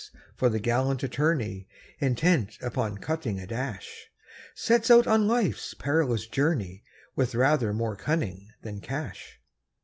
for 0.35 0.49
the 0.49 0.59
gallant 0.59 1.03
attorney, 1.03 1.67
Intent 1.99 2.57
upon 2.59 2.97
cutting 2.97 3.39
a 3.39 3.45
dash, 3.45 4.07
Sets 4.55 4.89
out 4.89 5.05
on 5.05 5.27
life's 5.27 5.75
perilous 5.75 6.25
journey 6.25 6.83
With 7.15 7.35
rather 7.35 7.71
more 7.71 7.95
cunning 7.95 8.49
than 8.63 8.79
cash. 8.81 9.39